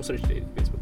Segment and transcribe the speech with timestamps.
[0.00, 0.80] kamu search di Facebook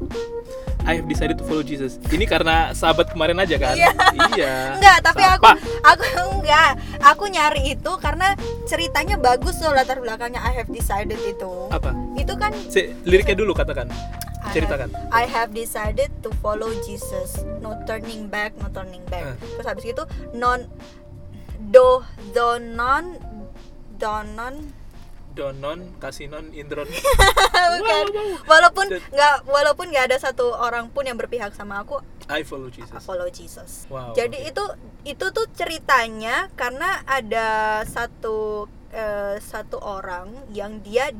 [0.87, 3.91] I have decided to follow Jesus ini karena sahabat kemarin aja kan Iya.
[4.33, 5.53] iya Enggak, tapi aku Siapa?
[5.85, 6.05] aku
[6.39, 6.71] enggak.
[7.03, 8.33] Aku nyari itu karena
[8.65, 11.67] ceritanya bagus loh latar belakangnya I have decided itu.
[11.69, 13.91] apa Itu kan Si, liriknya dulu katakan
[14.39, 17.43] I ceritakan have, I have decided to follow Jesus.
[17.59, 19.35] No turning back, no turning back.
[19.35, 19.37] Eh.
[19.59, 20.63] Terus habis itu non
[21.69, 22.01] do
[22.33, 23.19] donon
[23.99, 24.55] donon
[25.39, 26.91] Donon Kasinon Indron
[27.79, 28.05] bukan.
[28.43, 32.91] Walaupun nggak walaupun nggak ada satu orang pun yang berpihak sama aku, I follow Jesus
[32.91, 33.87] I follow Jesus.
[33.87, 34.51] wow Jadi oke.
[34.51, 34.65] itu
[35.15, 41.15] itu tuh ceritanya karena ada satu eh, satu orang yang dia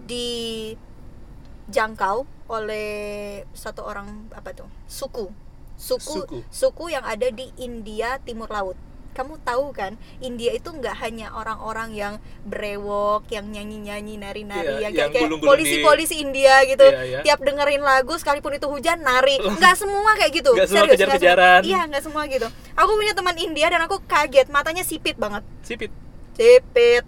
[1.71, 5.31] dijangkau oleh satu orang apa tuh suku
[5.79, 6.39] suku Suku.
[6.51, 8.75] suku yang ada di India Timur Laut.
[9.19, 12.15] Kamu tahu kan India itu nggak hanya orang-orang yang
[12.47, 16.87] brewok, yang nyanyi-nyanyi, nari-nari, Iya, yang kayak, polisi-polisi India gitu.
[16.87, 17.21] Iya, iya.
[17.27, 19.43] Tiap dengerin lagu sekalipun itu hujan nari.
[19.43, 20.55] Nggak semua kayak gitu.
[20.55, 21.61] Nggak semua Serius, kejar-kejaran.
[21.67, 22.47] Iya, nggak semua gitu.
[22.79, 25.43] Aku punya teman India dan aku kaget, matanya sipit banget.
[25.67, 25.91] sipit
[26.39, 27.03] Sipit.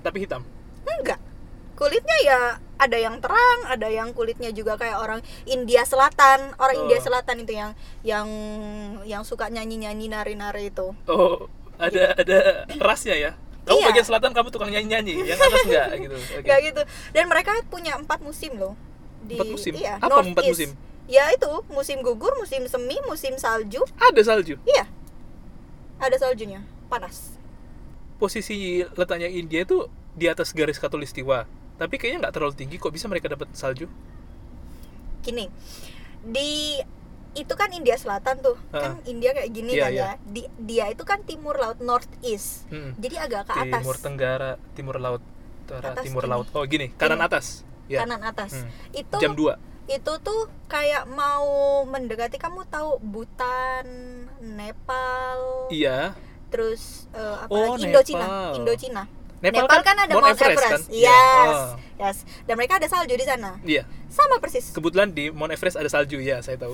[0.00, 0.40] Tapi hitam
[0.88, 1.27] Enggak.
[1.78, 2.40] Kulitnya ya
[2.74, 6.58] ada yang terang, ada yang kulitnya juga kayak orang India Selatan.
[6.58, 6.82] Orang Oh.
[6.82, 7.70] India Selatan itu yang
[8.02, 8.26] yang
[9.04, 10.90] yang suka nyanyi-nyanyi nari-nari itu.
[11.06, 11.46] oh
[11.78, 12.38] ada ada
[12.76, 13.30] rasnya ya
[13.62, 13.86] kamu Iya.
[13.86, 16.42] bagian selatan kamu tukang nyanyi nyanyi yang atas enggak gitu Oke.
[16.42, 16.82] Kayak gitu.
[17.12, 18.74] Dan mereka punya empat musim loh.
[19.20, 19.72] Di, Empat musim?
[19.74, 20.30] Iya, Apa Northeast.
[20.32, 20.70] empat musim?
[21.06, 23.84] Ya itu, musim gugur, musim semi, musim salju.
[23.94, 24.84] ada salju Iya.
[25.98, 26.64] Ada saljunya.
[26.88, 27.38] Panas.
[28.16, 31.46] posisi letaknya India itu di atas garis katulistiwa
[31.78, 33.86] tapi kayaknya nggak terlalu tinggi kok bisa mereka dapat salju
[35.18, 35.44] Gini.
[36.20, 36.80] Di
[37.34, 38.56] itu kan India Selatan tuh.
[38.68, 40.02] Kan India kayak gini Iya, kan iya.
[40.02, 40.12] ya.
[40.24, 42.66] Di, dia itu kan timur laut north east.
[42.66, 42.96] Hmm.
[42.96, 43.82] Jadi agak ke atas.
[43.82, 45.22] timur tenggara timur laut
[45.62, 46.32] utara Atas timur gini.
[46.32, 47.28] laut oh gini kanan Gini.
[47.28, 47.46] atas
[47.86, 48.52] ya Kanan atas.
[48.56, 48.68] Hmm.
[48.90, 51.48] Itu jam 2 itu tuh kayak mau
[51.84, 53.88] mendekati kamu tahu Bhutan,
[54.38, 56.12] Nepal, iya
[56.48, 58.52] terus eh, apa Oh, lagi Indochina, Nepal.
[58.60, 59.02] Indochina.
[59.38, 60.80] Nepal, Nepal, kan, ada Mount, Everest, kan?
[60.84, 60.86] Yes.
[60.90, 61.22] Iya.
[61.46, 61.70] Oh.
[61.96, 62.16] Yes.
[62.42, 63.54] Dan mereka ada salju di sana.
[63.62, 64.70] iya Sama persis.
[64.70, 66.72] kebetulan di Mount Everest ada salju ya saya tahu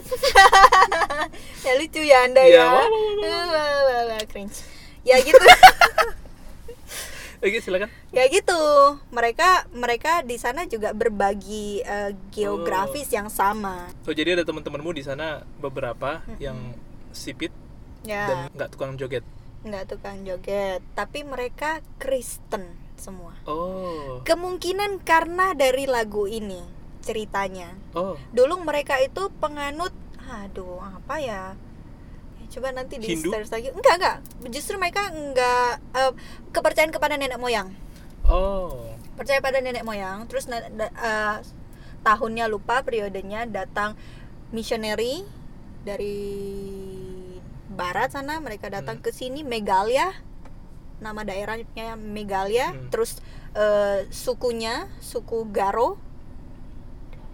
[1.64, 2.64] ya lucu ya Anda Iya, ya.
[2.70, 4.56] wah, cringe.
[5.00, 5.36] Ya gitu.
[7.41, 8.60] oke silakan ya gitu.
[9.10, 13.88] Mereka mereka di sana juga berbagi eh, geografis yang sama.
[14.00, 16.56] oh jadi ada teman-temanmu di sana beberapa yang
[17.10, 17.50] sipit
[18.04, 18.24] Ya.
[18.24, 19.20] dan nggak tukang joget
[19.64, 20.84] nggak tukang joget.
[20.92, 23.34] Tapi mereka Kristen semua.
[23.48, 24.22] Oh.
[24.22, 26.60] Kemungkinan karena dari lagu ini
[27.04, 27.72] ceritanya.
[27.92, 28.16] Oh.
[28.32, 29.92] Dulu mereka itu penganut
[30.24, 31.42] aduh apa ya?
[32.41, 33.28] Ya, coba nanti di Hindu?
[33.28, 33.69] search lagi.
[33.72, 34.16] Enggak enggak
[34.48, 36.12] justru mereka enggak eh,
[36.53, 37.72] kepercayaan kepada nenek moyang.
[38.24, 38.97] Oh.
[39.20, 41.36] Percaya pada nenek moyang terus eh,
[42.04, 43.97] tahunnya lupa periodenya datang
[44.53, 45.24] missionary
[45.84, 46.16] dari
[47.74, 49.04] barat sana mereka datang Hmm.
[49.04, 50.14] ke sini Megalia
[50.98, 52.88] nama daerahnya Megalia Hmm.
[52.88, 53.18] terus
[53.52, 55.98] eh, sukunya suku Garo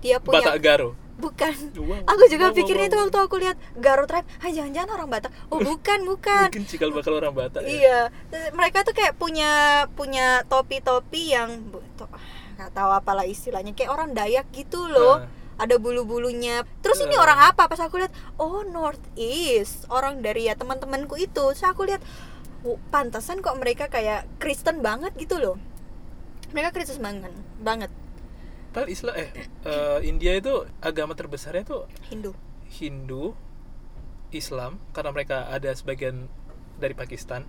[0.00, 0.90] dia punya Batak Garo
[1.20, 2.08] bukan Wow.
[2.08, 3.04] aku juga Wow, pikirnya wow, itu wow.
[3.04, 7.20] waktu aku lihat Garo tribe ah jangan-jangan orang Batak oh bukan bukan mungkin cikal bakal
[7.20, 7.98] orang Batak ya Iya,
[8.32, 9.50] Terus mereka tuh kayak punya
[9.92, 11.60] punya topi-topi yang
[12.00, 12.08] ah,
[12.56, 15.20] nggak tahu apalah istilahnya kayak orang Dayak gitu loh.
[15.20, 15.39] Nah.
[15.60, 16.65] Ada bulu-bulunya.
[16.81, 17.69] Terus ini orang apa?
[17.69, 21.53] Pas aku lihat, oh Northeast, orang dari ya teman-temanku itu.
[21.53, 22.00] Terus aku lihat,
[22.88, 25.60] pantasan kok mereka kayak Kristen banget gitu loh.
[26.56, 27.93] Mereka Kristen banget, banget.
[28.70, 29.31] Padahal Islam eh
[29.66, 32.32] eh, India itu agama terbesarnya tuh Hindu.
[32.70, 33.34] Hindu,
[34.31, 36.31] Islam karena mereka ada sebagian
[36.78, 37.43] dari Pakistan.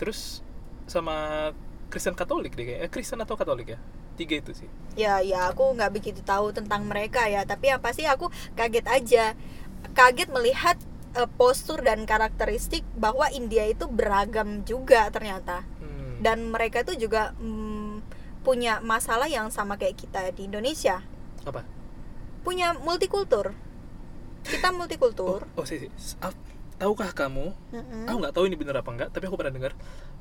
[0.00, 0.40] Terus
[0.88, 1.50] sama
[1.92, 2.88] Kristen Katolik deh kayaknya.
[2.88, 3.78] Eh, Kristen atau Katolik ya?
[4.18, 4.68] Tiga itu sih.
[4.98, 7.46] Ya, ya aku nggak begitu tahu tentang mereka ya.
[7.46, 9.24] Tapi yang pasti aku kaget aja,
[9.94, 10.74] kaget melihat
[11.14, 15.62] eh, postur dan karakteristik bahwa India itu beragam juga ternyata.
[15.78, 16.18] Hmm.
[16.18, 18.02] Dan mereka tuh juga mm,
[18.42, 21.04] punya masalah yang sama kayak kita di Indonesia,
[21.44, 21.62] Apa?
[22.42, 23.52] punya multikultur.
[24.40, 25.44] Kita multikultur.
[25.52, 25.90] Oh, oh sih, sih.
[26.24, 26.32] Ah,
[26.80, 27.52] tahukah kamu?
[27.74, 28.08] Mm-mm.
[28.08, 29.72] Aku nggak tahu ini bener apa enggak, tapi aku pernah dengar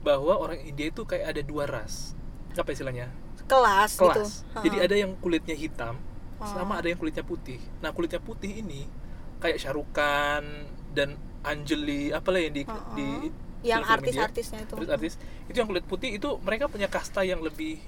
[0.03, 2.17] bahwa orang India itu kayak ada dua ras.
[2.57, 3.07] Apa istilahnya?
[3.47, 4.05] Kelas, gitu.
[4.05, 4.31] Kelas.
[4.61, 4.85] Jadi Ha.
[4.85, 5.95] ada yang kulitnya hitam,
[6.37, 6.45] Oh.
[6.45, 7.57] sama ada yang kulitnya putih.
[7.79, 8.85] Nah, kulitnya putih ini
[9.39, 10.43] kayak Syarukan
[10.93, 12.93] dan Anjali, apalah yang di Ha-ha.
[12.93, 13.07] di
[13.65, 13.95] yang India.
[13.95, 14.73] artis-artisnya itu.
[14.75, 15.13] artis-artis
[15.49, 17.81] itu yang kulit putih itu mereka punya kasta yang lebih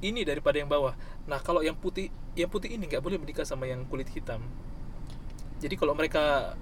[0.00, 0.94] ini daripada yang bawah.
[1.26, 4.38] Nah kalau yang putih yang putih ini nggak boleh menikah sama yang kulit hitam.
[5.58, 6.54] Jadi kalau mereka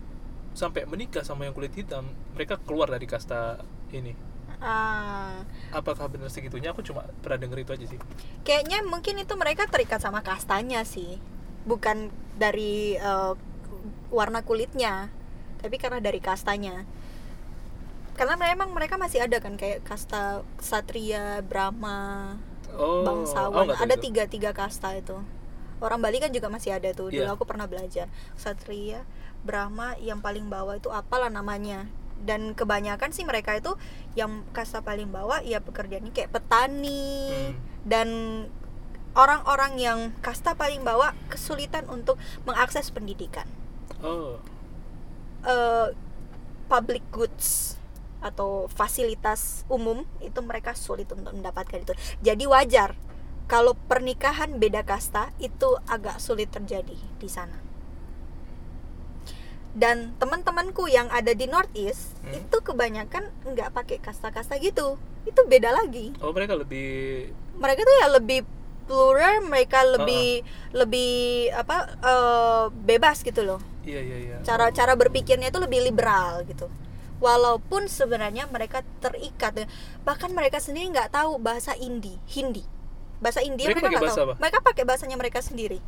[0.56, 3.62] sampai menikah sama yang kulit hitam, mereka keluar dari kasta
[3.93, 4.17] ini.
[4.58, 5.46] Ah.
[5.70, 6.75] Apakah benar segitunya?
[6.75, 7.99] Aku cuma pernah denger itu aja sih.
[8.43, 11.19] Kayaknya mungkin itu mereka terikat sama kastanya sih.
[11.69, 12.08] bukan
[12.40, 13.32] dari eh,
[14.08, 15.12] warna kulitnya
[15.60, 16.88] tapi karena dari kastanya
[18.16, 22.34] karena memang mereka masih ada kan kayak kasta satria brahma
[22.72, 24.08] oh bangsawan oh, ada itu.
[24.08, 25.14] tiga tiga kasta itu
[25.78, 27.37] orang Bali kan juga masih ada tuh dulu Iya.
[27.37, 29.05] aku pernah belajar satria
[29.44, 31.87] brahma yang paling bawah itu apalah namanya
[32.25, 33.75] dan kebanyakan sih mereka itu
[34.19, 37.55] yang kasta paling bawah ya pekerjaannya kayak petani Hmm.
[37.87, 38.09] dan
[39.15, 43.47] orang-orang yang kasta paling bawah kesulitan untuk mengakses pendidikan
[44.03, 44.38] oh
[45.47, 45.94] eh,
[46.69, 47.79] public goods
[48.19, 51.94] atau fasilitas umum itu mereka sulit untuk mendapatkan itu.
[52.19, 52.99] Jadi wajar
[53.49, 57.68] kalau pernikahan beda kasta itu agak sulit terjadi di sana.
[59.70, 62.35] Dan teman-temanku yang ada di Northeast Hmm.
[62.35, 64.97] itu kebanyakan nggak pakai kasta-kasta gitu.
[65.23, 66.12] Itu beda lagi.
[66.19, 68.41] oh mereka lebih Mereka tuh ya lebih
[68.85, 70.41] plural, mereka lebih
[70.73, 71.12] lebih
[71.53, 74.73] apa eh, bebas gitu loh iya iya iya cara Oh.
[74.73, 76.73] cara berpikirnya itu lebih liberal gitu
[77.19, 79.69] walaupun sebenarnya mereka terikat
[80.03, 82.65] bahkan mereka sendiri nggak tahu bahasa Hindi Hindi
[83.19, 84.35] bahasa India Mereka mereka nggak tahu apa?
[84.38, 85.79] mereka pakai bahasanya mereka sendiri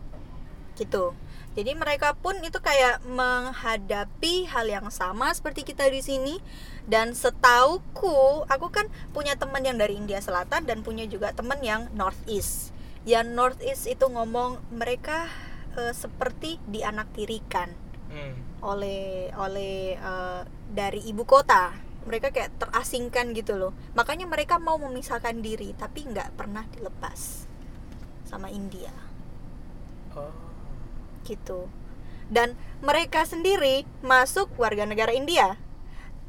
[0.80, 1.12] gitu.
[1.52, 6.40] Jadi mereka pun itu kayak menghadapi hal yang sama seperti kita di sini.
[6.88, 11.92] Dan setauku aku kan punya teman yang dari India Selatan dan punya juga teman yang
[11.92, 12.72] Northeast
[13.08, 15.28] yang Northeast itu ngomong mereka
[15.76, 18.34] eh, seperti dianaktirikan Hmm.
[18.58, 20.42] oleh oleh eh,
[20.74, 21.70] dari ibu kota.
[22.10, 23.70] Mereka kayak terasingkan gitu loh.
[23.94, 27.46] Makanya mereka mau memisahkan diri tapi nggak pernah dilepas
[28.26, 28.90] sama India.
[30.18, 30.49] Oh
[31.26, 31.68] gitu.
[32.30, 35.58] Dan mereka sendiri masuk warga negara India.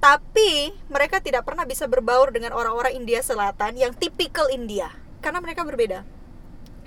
[0.01, 4.89] Tapi mereka tidak pernah bisa berbaur dengan orang-orang India Selatan yang tipikal India
[5.21, 6.01] karena mereka berbeda.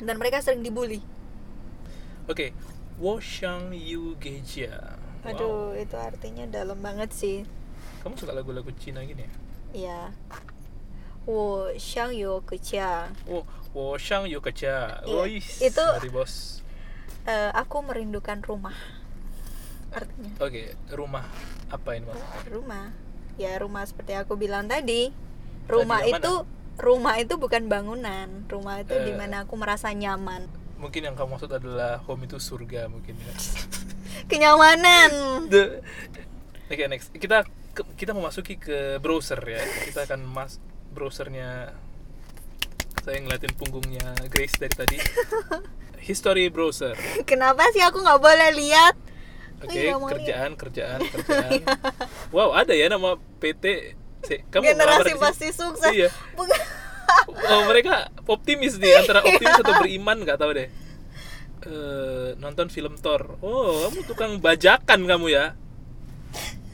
[0.02, 0.98] Dan mereka sering dibully.
[2.26, 2.50] Oke, okay.
[2.98, 4.98] Woshang Yu Geja.
[5.22, 5.78] Wow.
[5.78, 7.46] Itu artinya dalam banget sih.
[8.02, 9.32] Kamu suka lagu-lagu Cina gini ya?
[9.74, 10.00] Iya.
[11.24, 13.08] Wo Shang Yu Geja.
[13.24, 15.00] Oh, Wo Wo Shang Yu Geja.
[15.08, 16.63] Iya, itu dari bos.
[17.25, 18.76] Eh, aku merindukan rumah
[19.91, 21.25] artinya Oke, rumah
[21.67, 22.19] apa ini mas?
[22.47, 22.93] rumah
[23.35, 25.09] ya rumah seperti aku bilang tadi
[25.65, 26.32] rumah Tadi itu
[26.76, 29.06] rumah itu bukan bangunan rumah itu Eh.
[29.06, 30.44] di mana aku merasa nyaman
[30.76, 33.32] Mungkin yang kamu maksud adalah home itu surga mungkin ya.
[34.31, 35.11] kenyamanan
[35.49, 35.81] The-
[36.67, 37.47] Oke next kita
[37.94, 39.59] kita memasuki ke browser ya.
[39.85, 40.61] Kita akan mas
[40.91, 41.73] browsernya
[43.00, 44.99] saya ngeliatin punggungnya Grace dari tadi.
[46.04, 46.92] History browser.
[47.30, 48.94] kenapa sih aku nggak boleh lihat
[49.64, 51.64] Oke, Iya, mau kerjaan, kerjaan, kerjaan.
[52.28, 53.96] Wow, ada ya nama PT.
[54.20, 56.12] Si, kamu generasi pasti sukses Iya.
[57.52, 60.68] Oh, mereka optimis nih antara optimis atau beriman nggak tahu deh.
[61.64, 63.36] Eh, nonton film Thor.
[63.44, 65.52] Oh, kamu tukang bajakan kamu ya.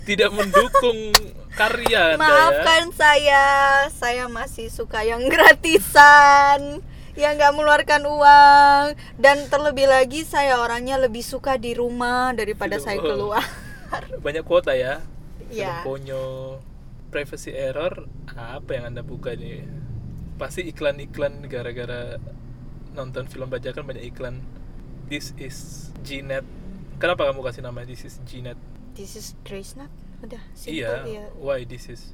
[0.06, 1.12] Tidak mendukung
[1.54, 2.30] karya Anda ya.
[2.30, 3.44] maafkan saya
[3.90, 6.78] saya masih suka yang gratisan
[7.14, 8.84] yang nggak mengeluarkan uang
[9.16, 13.44] dan terlebih lagi saya orangnya lebih suka di rumah daripada Film- saya keluar
[14.22, 15.02] Banyak kuota ya.
[15.50, 15.82] Iya.
[15.82, 16.62] ponyo,
[17.10, 19.66] privacy error, apa yang Anda buka nih?
[20.38, 22.22] Pasti iklan-iklan gara-gara
[22.94, 24.38] nonton film bajakan banyak iklan.
[25.10, 26.46] This is Gnet.
[27.02, 28.54] Kenapa kamu kasih nama This is Gnet?
[28.90, 29.88] this is Grace Nut
[30.20, 32.12] udah simple Iya, ya why this is?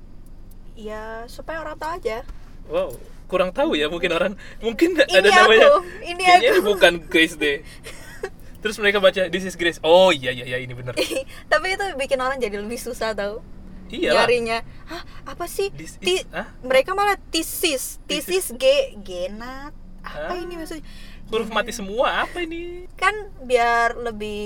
[0.77, 2.23] ya supaya orang tahu aja
[2.67, 2.91] Wow,
[3.27, 5.67] kurang tahu ya mungkin orang mungkin ada ini namanya.
[5.69, 7.63] aku ini Kayaknya ini aku bukan Grace deh.
[8.63, 9.79] Terus mereka baca This is Grace.
[9.81, 10.99] Oh iya iya iya ini benar.
[11.53, 13.43] tapi itu bikin orang jadi lebih susah tau
[13.87, 16.51] Iya nyarinya Hah, apa sih This Ti- is ah?
[16.59, 18.65] mereka malah tisis tisis G
[18.99, 19.71] genat
[20.03, 20.27] Ah.
[20.27, 20.83] apa ini maksudnya
[21.27, 22.87] Huruf mati semua apa ini?
[22.95, 24.43] kan biar lebih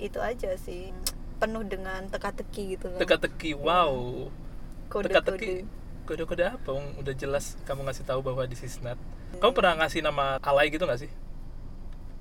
[0.00, 0.90] itu aja sih
[1.36, 3.54] penuh dengan teka-teki gitu loh Teka-teki.
[3.54, 4.26] Wow.
[4.88, 5.62] Teka-teki.
[5.62, 5.77] kode-kode
[6.08, 6.72] Kode-kode apa?
[6.96, 8.96] Udah jelas kamu ngasih tahu bahwa this is not.
[9.36, 11.12] Kamu pernah ngasih nama alay gitu gak sih?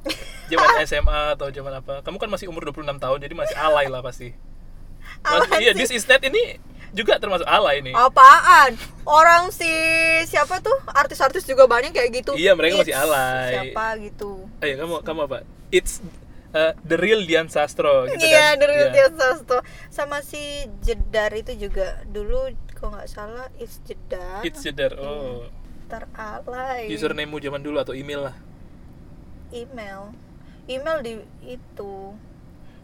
[0.51, 2.03] Zaman SMA atau zaman apa?
[2.03, 4.35] Kamu kan masih umur 26 tahun jadi masih alay lah pasti.
[5.23, 6.59] Mas- iya, this is not ini
[6.91, 7.91] juga termasuk alay nih.
[7.91, 9.67] apaan orang si
[10.23, 13.47] siapa tuh artis-artis juga banyak kayak gitu Iya, mereka masih It's alay.
[13.51, 15.37] siapa gitu Ayo kamu kamu apa?
[15.67, 15.99] It's
[16.51, 18.67] uh, the real Dian Sastro gitu iya kan?
[18.67, 18.87] Iya.
[18.91, 19.59] Tian Sasto
[19.91, 20.39] sama si
[20.79, 24.93] Jedar itu juga dulu kalau nggak salah It's Jedar It's Jedar.
[24.95, 25.49] Oh.
[25.87, 28.35] teralay Username-mu zaman dulu atau email lah.
[29.49, 30.11] email
[30.67, 32.11] email di itu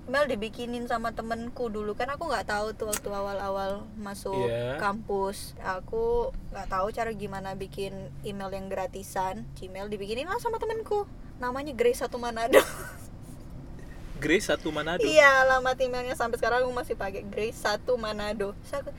[0.03, 4.75] email dibikinin sama temenku dulu kan aku nggak tahu tuh waktu awal-awal masuk Iya.
[4.77, 11.03] kampus aku nggak tahu cara gimana bikin email yang gratisan Gmail dibikinin lah sama temenku
[11.37, 12.59] namanya Grace satu Manado
[14.17, 18.55] Grace satu Manado Iya, alamat emailnya sampai sekarang aku masih pakai Grace 1 Manado.
[18.63, 18.89] Terus aku,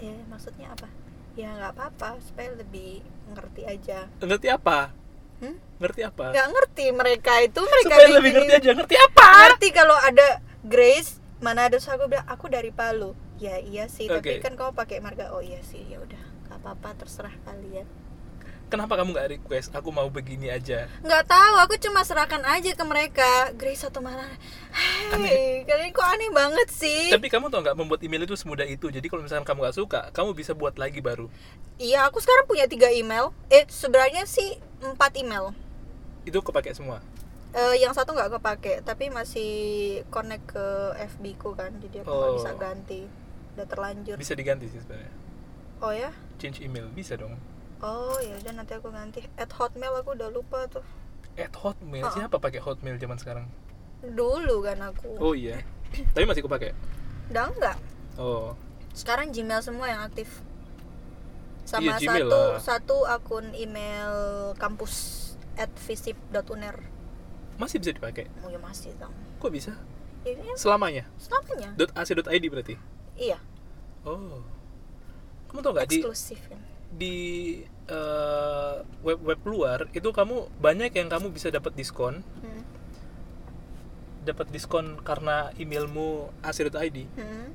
[0.00, 0.88] ya maksudnya apa?
[1.36, 4.08] Ya nggak apa-apa, supaya lebih ngerti aja.
[4.20, 4.92] ngerti apa
[5.36, 5.60] Hmm?
[5.76, 9.96] ngerti apa Nggak ngerti mereka itu, mereka supaya lebih ngerti aja ngerti apa Ngerti kalau
[10.00, 13.12] ada Grace Manado, terus aku bilang aku dari Palu.
[13.36, 14.48] Ya iya sih, tapi Oke.
[14.48, 15.28] kan kau pakai marga.
[15.36, 17.84] Oh iya sih, ya udah, nggak apa-apa, terserah kalian.
[18.66, 22.84] Kenapa kamu nggak request aku mau begini aja nggak tahu aku cuma serahkan aja ke
[22.84, 23.30] mereka.
[23.54, 24.26] Grace atau mana
[25.16, 27.08] Hei, kalian kok aneh banget sih?
[27.08, 28.90] Tapi kamu tau nggak membuat email itu semudah itu?
[28.90, 31.30] Jadi kalau misalkan kamu nggak suka kamu bisa buat lagi baru.
[31.78, 33.30] Iya aku sekarang punya tiga email.
[33.48, 35.54] Eh sebenarnya sih empat email.
[36.26, 37.00] Itu kepake semua?
[37.56, 39.50] Eh, yang satu nggak kepake tapi masih
[40.10, 40.66] connect ke
[41.16, 41.72] FB ku kan.
[41.80, 42.36] Jadi aku nggak Oh.
[42.36, 43.00] bisa ganti.
[43.56, 44.16] Udah terlanjur.
[44.18, 45.12] Bisa diganti sih sebenarnya.
[45.80, 46.10] Oh ya?
[46.36, 47.32] Change email bisa dong
[47.82, 49.20] oh ya udah nanti aku ganti.
[49.36, 50.84] At hotmail aku udah lupa tuh.
[51.36, 52.04] At hotmail?
[52.06, 52.12] Oh.
[52.12, 53.46] siapa pakai hotmail zaman sekarang?
[54.04, 55.16] Dulu kan aku.
[55.20, 55.60] Oh iya.
[56.14, 56.72] Tapi masih aku pakai?
[57.32, 57.78] Udah enggak.
[58.16, 58.56] Oh.
[58.96, 60.40] Sekarang Gmail semua yang aktif.
[61.66, 62.60] Iya, sama Gmail satu lah.
[62.62, 64.14] satu akun email
[64.54, 64.94] kampus
[65.58, 66.96] at visip.uner
[67.56, 68.28] masih bisa dipakai?
[68.44, 69.12] Oh ya masih dong.
[69.40, 69.72] Kok bisa?
[70.28, 71.08] Ini selamanya?
[71.16, 72.74] Selamanya .ac.id berarti?
[73.16, 73.40] Iya.
[74.04, 74.44] Oh.
[75.48, 76.60] Kamu tau nggak di kan
[76.96, 77.16] di
[77.86, 78.74] eh,
[79.04, 82.62] web web luar itu kamu banyak yang kamu bisa dapat diskon hmm.
[84.26, 87.48] dapat diskon karena emailmu ac.id Hmm.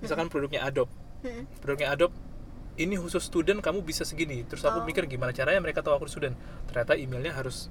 [0.00, 0.90] misalkan produknya Adobe
[1.22, 1.44] Hmm.
[1.60, 2.14] produknya Adobe
[2.78, 4.86] ini khusus student kamu bisa segini terus aku Oh.
[4.86, 6.34] mikir gimana caranya mereka tahu aku student
[6.66, 7.66] ternyata emailnya harus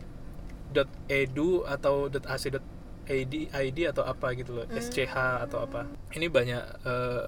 [1.08, 4.76] .edu atau .ac.id ID atau apa gitu loh Hmm.
[4.78, 5.16] SCH
[5.48, 7.28] atau apa ini banyak eh,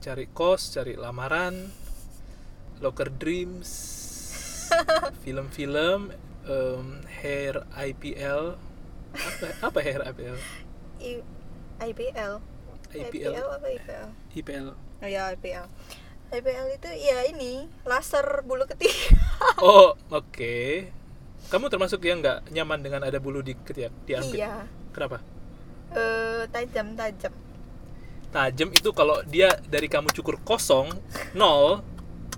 [0.00, 1.72] cari kos cari lamaran
[2.82, 3.70] locker dreams
[5.22, 6.12] film-film
[6.46, 6.86] em,
[7.22, 8.56] hair IPL
[9.16, 10.36] apa apa hair IPL
[11.00, 11.24] I-
[11.80, 12.32] IPL
[12.92, 15.66] IPL apa IPL IPL oh ya IPL
[16.26, 19.14] IPL itu ya ini laser bulu ketiak
[19.62, 20.56] Oh, oke.
[21.46, 24.40] Kamu termasuk yang nggak nyaman dengan ada bulu di ketiak, di armpit?
[24.42, 24.64] iya.
[24.90, 25.20] Kenapa?
[25.94, 27.32] eh tajam tajam
[28.34, 30.90] Tajam itu kalau dia dari kamu cukur kosong,
[31.32, 31.80] nol,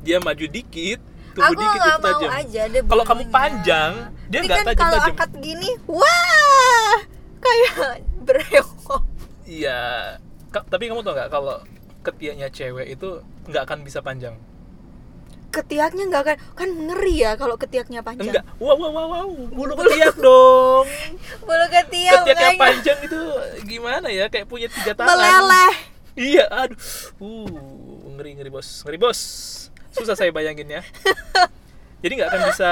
[0.00, 1.00] dia maju dikit,
[1.32, 2.30] tumbuh aku dikit itu mau tajam.
[2.32, 3.34] aja Kalau kamu bulunya.
[3.34, 3.92] panjang,
[4.26, 5.10] dia nggak kan kalau tajam-tajam.
[5.12, 6.96] angkat gini wah
[7.38, 7.74] kayak
[8.26, 9.02] brewok
[9.42, 9.80] Iya.
[10.48, 11.56] Ka- tapi kamu tau nggak kalau
[12.00, 13.08] ketiaknya cewek itu
[13.44, 14.36] nggak akan bisa panjang?
[15.48, 18.44] ketiaknya nggak kan kan ngeri ya kalau ketiaknya panjang Enggak.
[18.58, 19.28] Wow, wow, wow, wow.
[19.48, 20.84] Bulu ketiak dong.
[21.48, 23.20] bulu ketiak Ketiaknya makanya panjang itu
[23.64, 24.28] gimana ya?
[24.28, 25.08] Kayak punya tiga tangan.
[25.10, 25.74] meleleh
[26.14, 26.76] Iya, aduh.
[27.16, 27.48] Uh,
[28.12, 28.84] ngeri ngeri bos.
[28.84, 29.20] Ngeri bos.
[29.98, 30.82] Susah saya bayangin ya.
[31.98, 32.70] Jadi nggak akan bisa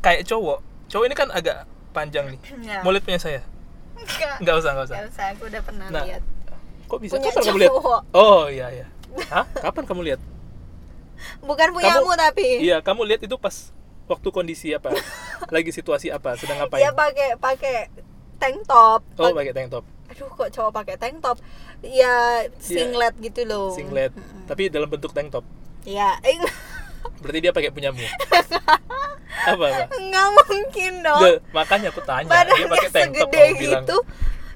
[0.00, 0.58] kayak cowok.
[0.88, 2.40] Cowok ini kan agak panjang nih.
[2.62, 2.80] Ya.
[2.80, 3.40] Mau lihat punya saya?
[4.38, 4.96] Nggak usah, nggak usah.
[4.96, 6.22] Nggak usah, aku udah pernah Nah, lihat.
[6.86, 7.12] Kok bisa?
[7.14, 7.70] Punya Kapan kamu lihat?
[7.70, 8.00] cowok.
[8.12, 8.86] Oh, iya iya.
[9.28, 9.44] Hah?
[9.54, 10.20] Kapan kamu lihat?
[11.40, 12.46] Bukan punyamu tapi.
[12.60, 13.70] Iya, kamu lihat itu pas
[14.04, 14.90] waktu kondisi apa?
[15.54, 16.34] Lagi situasi apa?
[16.34, 16.82] Sedang Dia ngapain?
[16.90, 17.76] pakai pakai
[18.36, 19.00] tank top.
[19.14, 21.38] Oh, Pak- pakai tank top, Aduh, kok cowok pakai tank top?
[21.80, 23.70] Ya singlet gitu loh.
[23.70, 24.44] singlet, Mm-mm.
[24.44, 25.46] tapi dalam bentuk tank top.
[25.82, 26.18] Ya,
[27.22, 28.02] Berarti dia pakai punyamu.
[29.42, 29.86] apa apa?
[29.90, 31.18] nggak mungkin dong.
[31.18, 33.82] Loh, makanya aku tanya, dia Badannya pakai tank top segede kamu bilang.
[33.82, 33.96] gitu.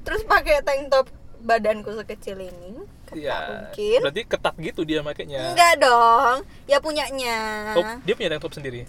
[0.06, 1.06] Terus pakai tank top
[1.42, 2.86] badanku sekecil ini.
[3.10, 3.36] Iya.
[3.48, 3.98] mungkin.
[4.02, 5.54] Berarti ketat gitu dia makanya.
[5.54, 6.36] Enggak dong.
[6.66, 7.38] Ya punyanya.
[7.74, 8.86] Oh, dia punya tank top sendiri.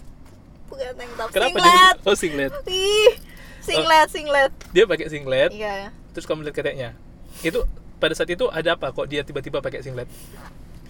[0.70, 1.28] Bukan tank top.
[1.34, 1.66] Kenapa singlet.
[1.66, 2.52] dia Oh, singlet.
[2.66, 3.10] Ih,
[3.58, 4.52] singlet, singlet.
[4.70, 5.90] Dia pakai singlet, Iya.
[6.14, 6.90] terus kamu lihat keteknya.
[7.42, 7.66] Itu
[7.98, 10.06] pada saat itu ada apa kok dia tiba-tiba pakai singlet?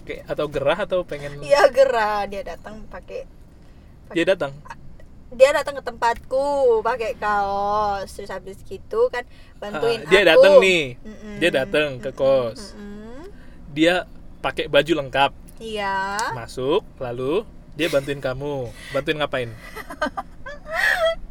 [0.09, 3.29] Kayak atau gerah atau pengen Iya gerah dia datang pakai
[4.09, 4.49] dia datang.
[5.29, 6.41] dia datang ke tempatku
[6.81, 9.21] pakai kaos terus habis gitu kan
[9.55, 10.29] bantuin Ah, dia aku.
[10.33, 10.83] datang nih.
[10.97, 11.35] Mm-mm.
[11.37, 12.73] Dia datang ke kos.
[12.73, 13.29] Mm-mm.
[13.69, 18.73] Dia pakai baju lengkap, iya masuk, lalu dia bantuin kamu.
[18.89, 19.49] Bantuin ngapain?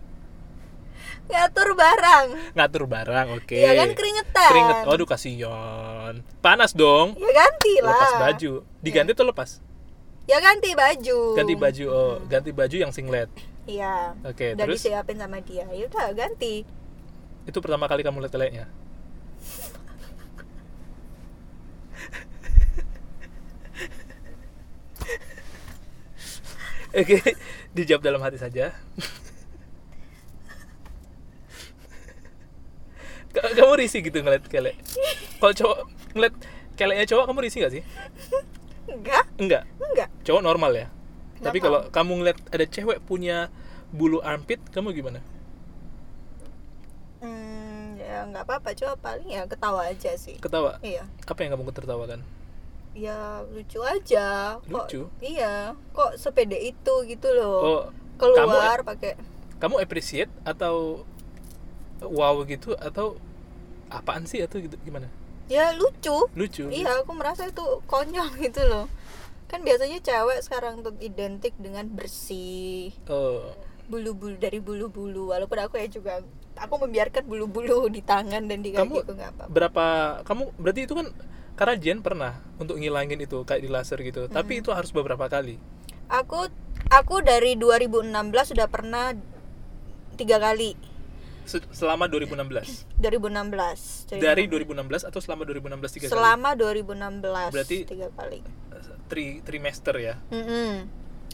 [1.29, 3.53] ngatur barang Ngatur barang, oke.
[3.53, 4.85] Iya kan keringetan Keringet.
[4.89, 6.15] Waduh, kasihan.
[6.41, 7.15] Panas dong.
[7.21, 8.53] ya ganti lah Lepas baju.
[8.81, 9.51] Diganti tuh lepas?
[10.25, 11.85] ya ganti baju Ganti baju.
[11.89, 13.29] Oh, ganti baju yang singlet.
[13.65, 16.65] iya Oke, udah terus disiapin sama dia ya udah ganti
[17.45, 18.65] itu pertama kali kamu lihat teleknya.
[26.93, 27.21] Oke,
[27.77, 28.73] dijawab dalam hati saja.
[33.33, 34.77] Kamu risih gitu ngeliat kelek.
[35.39, 35.79] Kalau cowok
[36.13, 36.35] ngeliat
[36.75, 37.83] keleknya cowok kamu risih gak sih?
[38.89, 39.65] enggak Enggak.
[39.79, 40.87] enggak Cowok normal ya.
[41.39, 41.63] Tapi Normal.
[41.63, 43.47] kalau kamu ngeliat ada cewek punya
[43.89, 45.21] bulu armpit, kamu gimana?
[47.19, 50.79] hmm, ya nggak apa-apa cuma paling ya ketawa aja sih Ketawa.
[50.81, 52.21] iya Apa yang kamu tertawakan?
[52.93, 55.07] ya lucu aja kok Lucu?
[55.19, 57.83] iya kok sepede itu gitu loh Oh,
[58.19, 59.15] keluar pakai
[59.57, 61.07] kamu appreciate atau
[62.03, 63.19] wow gitu atau
[63.89, 65.09] apaan sih atau gitu gimana?
[65.49, 66.69] ya lucu Lucu.
[66.69, 68.85] iya aku merasa itu konyol gitu loh
[69.49, 73.57] kan biasanya cewek sekarang tuh identik dengan bersih Oh,
[73.89, 76.21] bulu-bulu dari bulu-bulu walaupun aku ya juga
[76.55, 79.87] aku membiarkan bulu-bulu di tangan dan di Kamu- kakiku nggak apa-apa berapa
[80.23, 81.09] kamu berarti itu kan
[81.57, 84.31] karena Jen pernah untuk ngilangin itu kayak di laser gitu.
[84.31, 85.59] Tapi itu harus beberapa kali.
[86.07, 86.47] aku
[86.87, 88.15] aku dari 2016
[88.55, 89.11] sudah pernah
[90.15, 90.79] tiga kali
[91.49, 92.85] selama 2016.
[92.99, 96.13] 2016 Jadi Dari 2016 atau selama 2016 tiga kali?
[96.13, 98.41] selama 2016 Berarti- tiga kali
[99.09, 100.15] Tri trimester ya.
[100.29, 100.85] Mm-mm.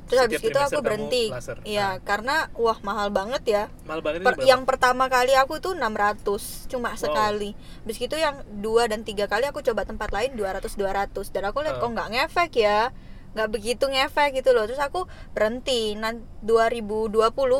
[0.04, 1.56] terus habis itu aku berhenti laser.
[1.56, 1.64] Nah.
[1.64, 6.20] iya karena wah mahal banget ya Mahal banget Per- yang pertama kali aku tuh 600
[6.68, 11.08] cuma sekali habis itu yang dua dan tiga kali aku coba tempat lain 200 200
[11.30, 11.82] dan aku lihat Oh.
[11.82, 12.92] kok nggak ngefek ya
[13.34, 17.10] nggak begitu ngefek gitu loh terus aku berhenti nah 2020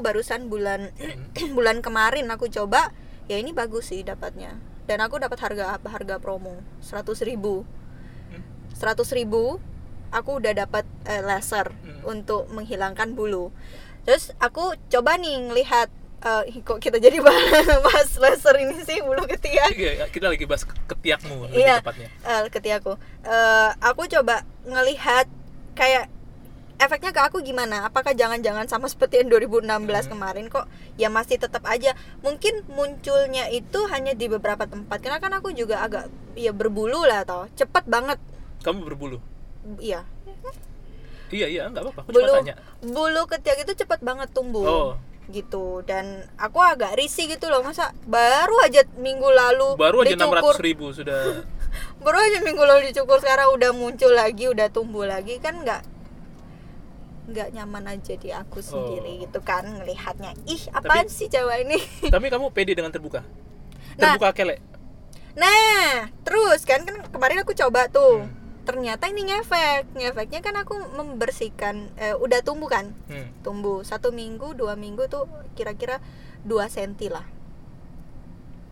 [0.00, 0.94] barusan bulan
[1.56, 4.54] bulan kemarin aku coba ya ini bagus sih dapatnya
[4.84, 7.66] dan aku dapat harga harga promo 100.000 ribu
[8.24, 8.42] Hmm.
[8.72, 9.58] 100.000 ribu
[10.10, 12.00] aku udah dapat eh, laser Hmm.
[12.08, 13.50] untuk menghilangkan bulu
[14.02, 15.88] terus aku coba nih ngelihat
[16.20, 17.50] eh, kok kita jadi bahas,
[17.86, 21.76] bahas laser ini sih bulu ketiak Iya, kita lagi bahas ke- ketiakmu lebih Iya.
[21.80, 22.08] tepatnya.
[22.22, 25.24] eh, ketiakku Eh, aku coba ngelihat
[25.74, 26.08] kayak
[26.76, 30.10] efeknya ke aku gimana apakah jangan-jangan sama seperti yang 2016 Hmm.
[30.10, 35.30] kemarin kok ya masih tetap aja mungkin munculnya itu hanya di beberapa tempat karena kan
[35.32, 38.18] aku juga agak ya berbulu lah toh cepet banget
[38.60, 39.18] Kamu berbulu.
[39.78, 40.02] iya
[41.28, 42.00] Iya, iya, enggak apa-apa.
[42.00, 42.54] Aku bulu cuma tanya.
[42.80, 44.90] bulu ketiak itu cepet banget tumbuh Oh.
[45.26, 46.04] gitu dan
[46.36, 50.86] aku agak risih gitu loh masa baru aja minggu lalu Baru aja dicukur 600 ribu
[50.90, 51.42] sudah.
[51.98, 55.82] baru aja minggu lalu dicukur sekarang udah muncul lagi udah tumbuh lagi kan nggak
[57.24, 59.20] nggak nyaman aja di aku sendiri Oh.
[59.24, 61.78] gitu kan ngelihatnya ih apaan sih cewek ini
[62.14, 63.24] Tapi kamu pede dengan terbuka.
[63.96, 64.14] Nah.
[64.14, 64.60] Terbuka kelek.
[65.34, 68.30] nah terus kan kan kemarin aku coba tuh Hmm.
[68.64, 73.28] ternyata ini ngefek ngefeknya kan aku membersihkan eh, udah tumbuh kan Hmm.
[73.40, 75.98] tumbuh satu minggu dua minggu tuh kira-kira
[76.42, 77.26] 2 senti lah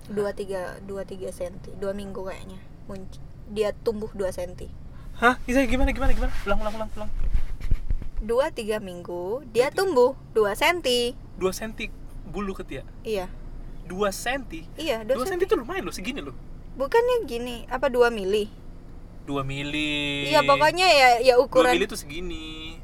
[0.07, 2.59] dua tiga dua tiga senti dua minggu kayaknya
[3.53, 4.69] Dia tumbuh 2 senti
[5.21, 5.37] Hah?
[5.45, 6.33] Bisa gimana gimana gimana?
[6.49, 7.11] Ulang ulang ulang ulang.
[8.23, 11.11] dua tiga minggu dia tumbuh 2 senti
[11.43, 11.91] 2 senti
[12.23, 12.87] bulu ketiak.
[13.03, 13.27] iya
[13.91, 14.63] 2 senti.
[14.79, 16.35] iya 2 2 senti senti itu lumayan loh, segini loh.
[16.79, 18.47] bukannya gini apa 2 mili
[19.27, 20.31] 2 mili.
[20.31, 22.79] iya pokoknya ya ya 2 ukuran mili itu segini.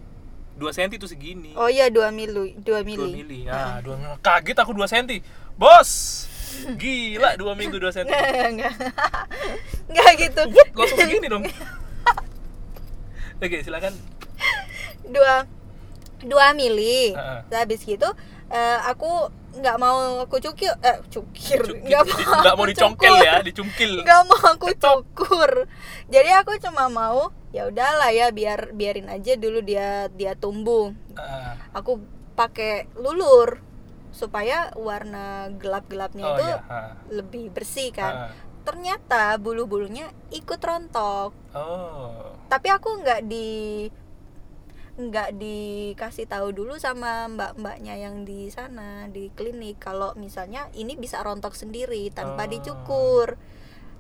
[0.59, 1.55] 2 senti itu segini.
[1.55, 3.41] oh iya 2 mili 2 2 mili, mili.
[3.47, 5.23] Ah, dua kaget aku 2 senti.
[5.55, 6.27] Bos.
[6.75, 8.13] Gila 2 minggu 2 senti.
[8.13, 8.73] enggak
[9.89, 10.69] enggak gitu What?
[10.75, 11.45] Langsung segini dong.
[13.43, 13.95] Oke, silakan.
[15.05, 15.47] dua
[16.21, 17.15] dua mili.
[17.49, 18.09] Terus habis gitu
[18.49, 21.83] eh, aku nggak mau aku cukir eh cukir Cukil.
[21.83, 23.27] nggak mau nggak mau dicongkel cukur.
[23.27, 23.93] ya, dicungkil.
[24.05, 25.51] nggak mau aku cukur
[26.07, 31.59] jadi aku cuma mau ya udahlah ya biar biarin aja dulu dia dia tumbuh Ah,
[31.73, 31.99] aku
[32.35, 33.59] pakai lulur
[34.19, 36.59] supaya warna gelap-gelapnya oh itu iya.
[37.15, 38.31] lebih bersih kan ah.
[38.67, 42.35] ternyata bulu-bulunya ikut rontok Oh.
[42.51, 43.87] tapi aku nggak di
[44.99, 51.23] nggak dikasih tahu dulu sama mbak-mbaknya yang di sana di klinik kalau misalnya ini bisa
[51.23, 52.51] rontok sendiri tanpa Oh.
[52.51, 53.39] dicukur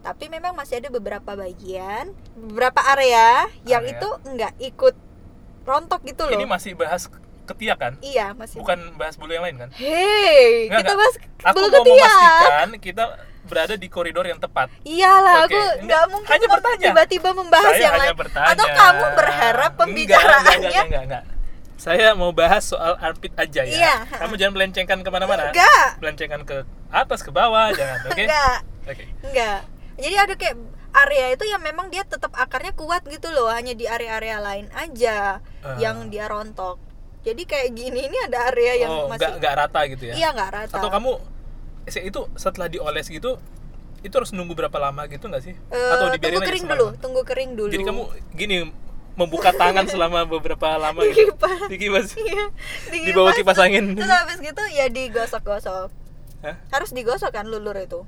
[0.02, 3.94] tapi memang masih ada beberapa bagian beberapa area yang Area.
[3.94, 4.94] itu nggak ikut
[5.62, 7.06] rontok gitu loh Ini masih bahas
[7.48, 7.92] ketiak kan?
[8.00, 9.68] iya masih Bukan bahas bulu yang lain kan?
[9.74, 13.04] hei kita bahas Aku bulu mau ketiak memastikan kita
[13.44, 14.68] berada di koridor yang tepat.
[14.82, 16.86] iyalah Oke, aku enggak, nggak mungkin hanya bertanya.
[16.86, 18.48] tiba-tiba membahas Saya yang lain bertanya.
[18.52, 21.24] atau kamu berharap Enggak, pembicaraannya Enggak, enggak, enggak, enggak.
[21.78, 23.70] Saya mau bahas soal armpit aja ya.
[23.72, 23.94] Iya.
[24.18, 25.48] Kamu jangan melencengkan ke mana-mana.
[25.48, 26.56] enggak Melencengkan ke
[26.90, 27.98] atas, ke bawah, jangan.
[28.04, 28.22] Oke?
[28.22, 29.04] enggak Oke.
[29.22, 29.58] enggak
[29.96, 30.56] jadi ada kayak
[30.98, 35.38] area itu yang memang dia tetap akarnya kuat gitu loh hanya di area-area lain aja
[35.58, 35.74] Ah.
[35.76, 36.78] yang dia rontok
[37.20, 40.14] jadi kayak gini ini ada area yang Oh, masih enggak enggak rata gitu ya?
[40.14, 41.12] iya nggak rata Atau kamu
[41.88, 43.40] itu setelah dioles gitu
[43.98, 45.54] itu harus nunggu berapa lama gitu nggak sih?
[45.68, 48.02] Eh, Atau dibiarin tunggu kering dulu tunggu kering dulu Jadi kamu
[48.32, 48.56] gini
[49.14, 51.34] membuka tangan selama beberapa lama gitu.
[51.34, 51.66] Dikipas.
[51.66, 52.06] Dikipas.
[52.14, 52.44] Iya,
[53.02, 53.92] Di bawah kipas angin.
[53.92, 55.90] terus habis gitu ya digosok-gosok
[56.38, 56.54] Hah?
[56.70, 58.06] harus digosok kan lulur itu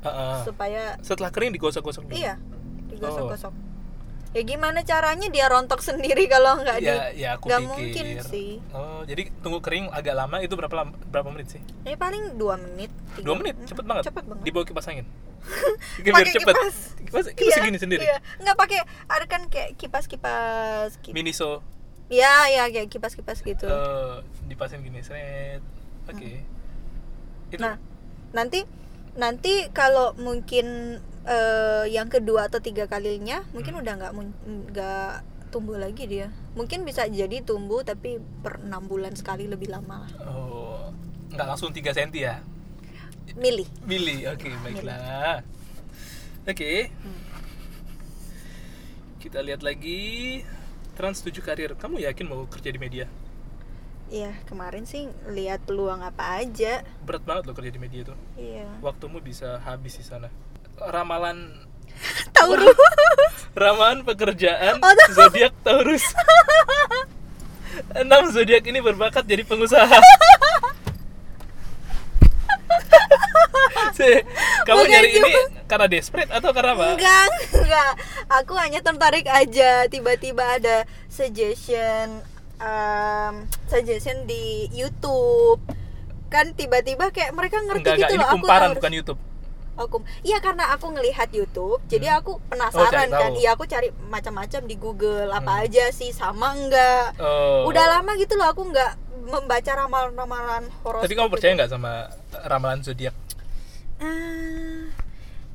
[0.00, 0.44] Heeh.
[0.44, 2.12] supaya Setelah kering digosok-gosok dulu.
[2.12, 2.36] iya
[2.90, 3.52] digosok-gosok
[4.30, 7.70] ya gimana caranya dia rontok sendiri kalau nggak di ya ya aku nggak pikir.
[7.74, 8.50] mungkin sih.
[8.70, 11.60] Oh jadi tunggu kering agak lama itu berapa lam- berapa menit sih?
[11.82, 12.94] Ini paling dua menit
[13.26, 13.58] dua menit?
[13.66, 14.06] Cepet banget.
[14.06, 14.44] cepet banget.
[14.46, 15.06] Di bawah kipas angin?
[16.06, 16.54] Pakai cepet.
[16.54, 16.76] kipas.
[17.00, 18.06] kipas, kipas segini sendiri?
[18.06, 18.22] iya.
[18.38, 21.64] nggak pakai ada kan kayak kipas kipas kipas miniso
[22.06, 23.66] ya ya kayak kipas kipas gitu.
[23.66, 24.14] Eh,
[24.46, 25.62] dipasin gini seret.
[26.10, 26.42] Oke.
[27.50, 27.58] Itu.
[27.58, 27.62] Hmm.
[27.66, 27.74] nah
[28.30, 28.62] nanti
[29.18, 33.82] nanti kalau mungkin eh, yang kedua atau tiga kalinya mungkin Hmm.
[33.82, 34.12] udah nggak
[34.70, 35.12] nggak
[35.50, 40.10] tumbuh lagi dia mungkin bisa jadi tumbuh tapi per enam bulan sekali lebih lama lah
[40.30, 40.94] oh
[41.30, 42.38] nggak langsung 3 cm ya
[43.30, 45.38] milih Mili, oke baiklah.
[46.42, 46.90] Oke.
[46.90, 47.20] Hmm.
[49.20, 50.40] Kita lihat lagi
[50.98, 51.78] Trans 7 karir.
[51.78, 53.06] Kamu yakin mau kerja di media?
[54.10, 58.18] Iya kemarin sih lihat peluang apa aja Berat banget loh kerja di media tuh.
[58.34, 60.26] iya Waktumu bisa habis di sana.
[60.80, 61.38] Ramalan
[62.32, 62.72] Taurus
[63.60, 66.04] ramalan pekerjaan Oh, zodiak Taurus.
[67.92, 70.00] Enam zodiak ini berbakat jadi pengusaha.
[73.90, 74.06] Si,
[74.64, 76.86] kamu Bukan nyari ini cuma- karena desperate atau karena apa?
[76.94, 77.92] enggak enggak
[78.32, 82.22] aku hanya tertarik aja tiba-tiba ada suggestion
[82.56, 83.34] um,
[83.66, 84.40] suggestion di
[84.70, 85.60] YouTube
[86.28, 89.20] kan tiba-tiba kayak mereka ngerti Enggak, enggak, gitu ini loh aku kumparan harus- bukan YouTube.
[89.82, 92.18] Aku iya karena aku ngelihat YouTube jadi Hmm.
[92.18, 95.64] aku Oh, penasaran cari kan iya aku cari macam-macam di Google apa Hmm.
[95.64, 97.64] aja sih sama enggak Oh.
[97.64, 101.34] udah lama gitu loh aku nggak membaca ramalan-ramalan horoskop Tapi kamu gitu.
[101.34, 101.92] percaya nggak sama
[102.42, 103.12] ramalan zodiak?
[103.98, 104.88] Eh,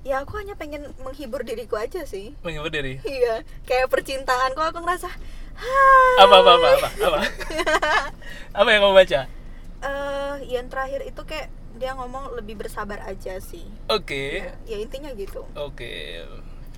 [0.04, 3.02] ya aku hanya pengen menghibur diriku aja sih Menghibur diri.
[3.02, 5.10] Iya, kayak percintaan kok aku ngerasa
[5.56, 7.20] "Hai." Apa apa apa apa apa?
[8.60, 9.20] apa yang kamu baca?
[9.82, 13.68] Eh, yang terakhir itu kayak dia ngomong lebih bersabar aja sih.
[13.88, 15.44] Oke, Ya intinya gitu.
[15.54, 15.92] oke.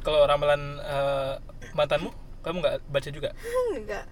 [0.01, 1.33] Kalau ramalan eh,
[1.73, 3.29] mantanmu, kamu nggak baca juga?
[3.77, 4.05] Enggak.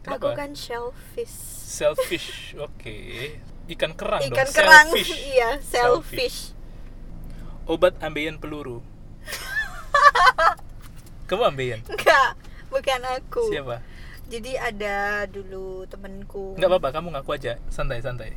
[0.00, 0.16] Kenapa?
[0.16, 1.36] Aku kan shellfish.
[1.70, 2.96] Selfish, oke.
[3.68, 4.56] Ikan kerang Ikan dong.
[4.56, 4.86] kerang.
[4.90, 5.12] Selfish.
[5.36, 6.38] iya, selfish.
[7.68, 8.82] Obat ambeien peluru.
[11.30, 11.80] kamu ambeien?
[11.86, 12.34] Enggak,
[12.72, 13.44] bukan aku.
[13.52, 13.76] Siapa?
[14.30, 16.54] Jadi ada dulu temenku.
[16.58, 18.34] Nggak apa-apa, kamu ngaku aja, santai santai.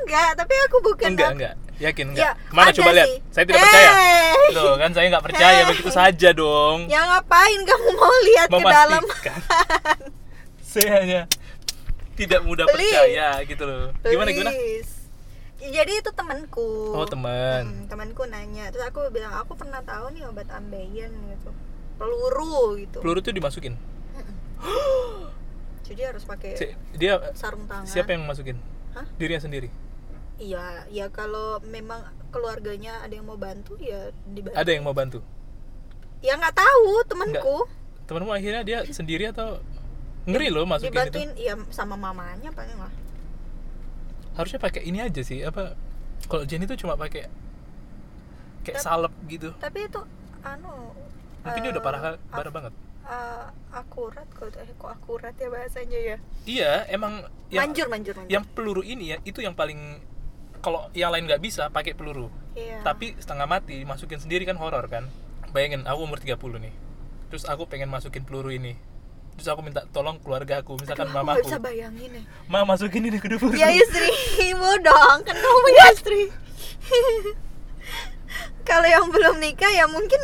[0.00, 2.32] Enggak, tapi aku bukan Enggak enggak, yakin Ya, enggak?
[2.48, 3.06] Mana ada coba lihat?
[3.06, 3.18] sih.
[3.28, 3.90] Saya tidak percaya.
[3.90, 4.48] Hey.
[4.50, 5.68] Loh kan saya nggak percaya Hey.
[5.70, 6.78] begitu saja dong.
[6.86, 9.02] Ya ngapain kamu mau lihat ke dalam?
[9.02, 9.38] memastikan
[10.68, 11.20] saya hanya
[12.12, 12.92] tidak mudah Please.
[12.92, 14.92] percaya gitu loh gimana gimana Please.
[15.60, 16.92] Jadi itu temanku.
[16.92, 21.50] oh teman Hmm, temanku nanya, terus aku bilang aku pernah tahu nih obat ambeien gitu,
[21.96, 22.98] peluru gitu.
[22.98, 23.74] peluru itu dimasukin
[25.82, 27.86] Jadi harus pakai Si- dia sarung tangan.
[27.86, 28.60] siapa yang masukin
[28.92, 29.06] Hah?
[29.16, 29.66] dirinya sendiri
[30.38, 31.98] Iya, ya kalau memang
[32.30, 34.54] keluarganya ada yang mau bantu ya dibantu.
[34.54, 35.18] ada yang mau bantu
[36.18, 37.66] Ya nggak tahu temanku.
[38.04, 39.58] temanmu akhirnya dia sendiri atau
[40.24, 42.92] ngeri loh masukin itu Dibantuin ya sama mamanya paling lah.
[44.34, 45.74] harusnya pakai ini aja sih apa
[46.24, 47.26] kalau Jenny itu cuma pakai
[48.62, 50.00] kayak Tap- salep gitu Tapi itu
[50.40, 50.94] anu
[51.40, 52.72] mungkin dia udah eh, parah parah banget
[53.04, 56.16] eh, akurat kok eh, kok akurat ya bahasanya ya.
[56.44, 58.30] iya emang yang manjur manjur manjur.
[58.30, 59.98] yang peluru ini ya itu yang paling
[60.58, 62.82] kalau yang lain nggak bisa pakai peluru Iya.
[62.82, 65.06] tapi setengah mati masukin sendiri kan horor kan
[65.50, 66.74] bayangin aku umur 30 nih
[67.28, 68.74] terus aku pengen masukin peluru ini
[69.34, 72.22] terus aku minta tolong keluarga aku misalkan Aduh, mama aku bisa bayangin ya.
[72.50, 76.22] ma masukin ini ke peluru Ya istrimu dong, kan kamu punya istri.
[78.62, 80.20] Kalau yang belum nikah ya mungkin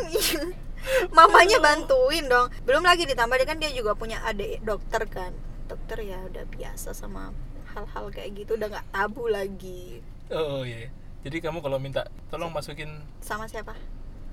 [1.09, 2.53] mamanya bantuin dong.
[2.61, 5.33] Belum lagi ditambah dia kan dia juga punya adik dokter kan.
[5.65, 7.33] Dokter ya udah biasa sama
[7.73, 10.05] hal-hal kayak gitu udah nggak tabu lagi.
[10.29, 10.89] Oh, oh iya
[11.21, 13.73] jadi kamu kalau minta tolong masukin Sama siapa?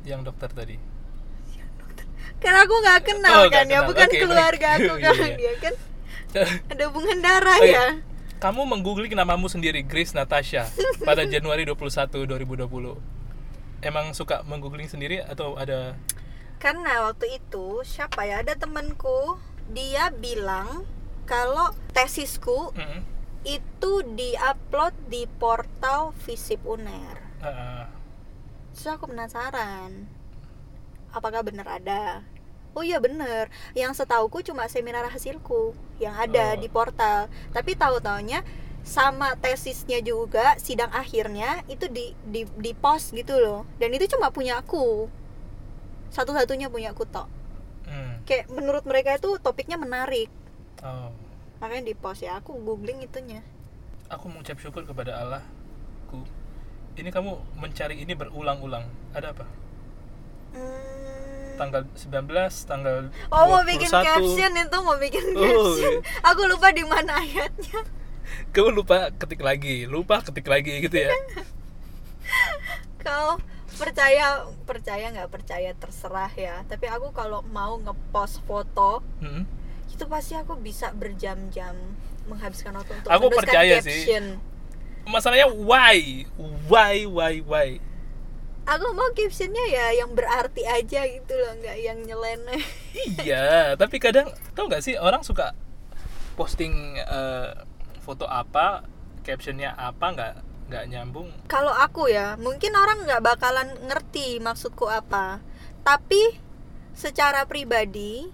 [0.02, 0.76] yang dokter tadi
[2.36, 3.88] Karena aku nggak kenal Oh, kan nggak ya, kenal.
[3.88, 4.82] bukan Oke, keluarga baik.
[4.82, 5.36] aku kan Iya, iya.
[5.38, 5.74] dia kan
[6.72, 7.74] ada hubungan darah Oh, iya.
[7.74, 7.86] ya.
[8.38, 10.66] kamu menggoogling namamu sendiri Grace Natasha
[11.00, 12.66] pada Januari 21 2020
[13.80, 15.94] emang suka menggoogling sendiri atau ada
[16.58, 20.82] Karena waktu itu siapa ya ada temanku dia bilang
[21.24, 23.02] kalau tesisku Mm-mm.
[23.42, 27.18] Itu diupload di portal Visip Uner.
[27.42, 27.90] Ah,
[28.72, 30.08] Terus aku penasaran,
[31.10, 32.22] apakah benar ada?
[32.72, 36.58] Oh iya bener, yang setauku cuma seminar hasilku yang ada Oh.
[36.58, 37.28] di portal.
[37.52, 38.40] Tapi tahu taunya
[38.82, 43.68] sama tesisnya juga sidang akhirnya itu di di di post gitu loh.
[43.76, 45.06] Dan itu cuma punya aku.
[46.08, 47.28] Satu-satunya punya aku tok.
[47.86, 48.24] hmm.
[48.24, 50.32] Kayak menurut mereka itu topiknya menarik.
[50.80, 51.12] oh.
[51.62, 53.40] Makanya di post ya aku googling itunya.
[54.08, 55.40] aku mengucap syukur kepada Allah
[56.92, 59.48] ini kamu mencari ini berulang-ulang ada apa
[60.52, 62.28] Hmm, tanggal 19
[62.62, 64.04] tanggal Oh mau bikin 21.
[64.04, 65.92] caption itu mau bikin Oh, caption.
[65.96, 66.20] iya.
[66.26, 67.80] Aku lupa di mana ayatnya.
[68.52, 71.08] kamu lupa ketik lagi lupa ketik lagi gitu ya
[72.98, 73.40] Kau
[73.74, 76.60] percaya percaya nggak percaya terserah ya.
[76.62, 79.48] Tapi aku kalau mau ngepost foto Mm-mm.
[80.02, 81.78] Itu pasti aku bisa berjam-jam
[82.26, 84.02] menghabiskan waktu untuk Aku percaya sih.
[84.02, 84.42] caption.
[85.04, 86.26] masalahnya why
[86.66, 87.68] why why why
[88.62, 92.62] Aku mau captionnya ya yang berarti aja gitu loh, nggak yang nyeleneh.
[93.18, 93.46] iya
[93.80, 95.50] tapi kadang tau nggak sih orang suka
[96.34, 97.50] posting eh,
[97.98, 98.86] foto apa
[99.22, 100.32] captionnya apa nggak
[100.66, 105.38] nggak nyambung Kalau aku ya, mungkin orang nggak bakalan ngerti maksudku apa.
[105.82, 106.38] Tapi
[106.90, 108.30] secara pribadi,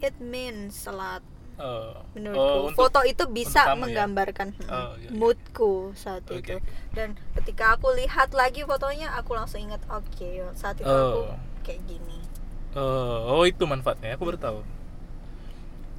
[0.00, 1.24] it means a lot
[1.58, 2.38] Eh, menurutku.
[2.38, 3.82] oh, untuk- Foto itu bisa kamu ya?
[3.82, 5.10] menggambarkan hmm, Oh, iya, iya.
[5.10, 6.56] moodku saat Oke, itu.
[6.92, 11.34] Dan ketika aku lihat lagi fotonya, aku langsung ingat, oke, saat itu aku Oh.
[11.60, 12.18] kayak gini.
[12.72, 14.14] Oh, oh itu manfaatnya.
[14.14, 14.58] Aku baru tahu.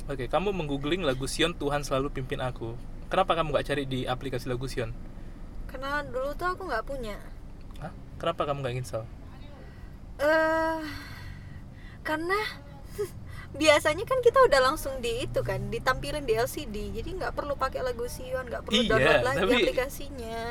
[0.07, 2.79] Oke, kamu menggoogling lagu Sion Tuhan selalu pimpin aku.
[3.07, 4.95] Kenapa kamu nggak cari di aplikasi lagu Sion?
[5.65, 7.19] Karena dulu tuh aku nggak punya.
[7.77, 7.91] Hah?
[8.15, 9.05] Kenapa kamu nggak install?
[10.17, 10.81] eh
[12.01, 12.35] karena
[13.51, 17.81] biasanya kan kita udah langsung di itu kan ditampilin di LCD jadi nggak perlu pakai
[17.81, 20.41] lagu Sion nggak perlu Iya, download lagi tapi- aplikasinya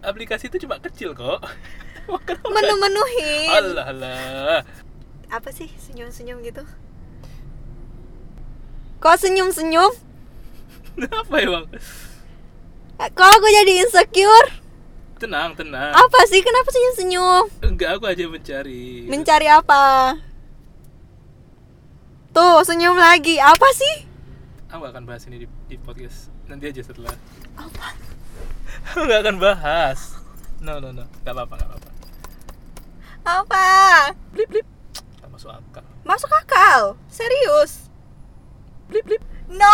[0.00, 1.40] Aplikasi itu cuma kecil kok.
[2.54, 4.60] Menu-menuhin Alah, alah.
[5.26, 6.60] apa sih senyum-senyum gitu
[8.98, 9.92] kok senyum-senyum
[10.94, 11.64] Kenapa emang?
[12.94, 14.48] kok aku jadi insecure
[15.16, 15.90] Tenang, tenang.
[15.90, 19.06] apa sih kenapa senyum-senyum Enggak, aku aja mencari.
[19.06, 20.14] mencari apa
[22.34, 24.10] tuh senyum lagi apa sih
[24.66, 26.34] aku gak akan bahas ini di, di podcast.
[26.50, 27.14] Nanti aja setelah.
[27.54, 27.94] apa
[28.90, 30.18] Aku gak akan bahas.
[30.58, 31.06] No, no, no.
[31.22, 31.90] Gak apa-apa, gak apa-apa.
[33.22, 33.66] apa
[34.34, 34.66] Blip, blip.
[35.22, 35.86] Gak masuk akal.
[36.02, 37.86] masuk akal serius
[38.90, 39.22] Blip, blip.
[39.46, 39.70] no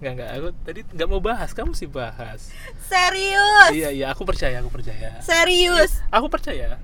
[0.00, 0.30] Enggak, enggak.
[0.36, 1.52] Aku tadi nggak mau bahas.
[1.52, 2.48] Kamu sih bahas.
[2.88, 4.06] serius Iya, iya.
[4.12, 5.20] Aku percaya, aku percaya.
[5.24, 6.76] serius Aku percaya.